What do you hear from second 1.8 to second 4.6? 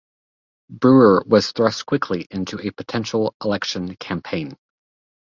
quickly into a potential election campaign.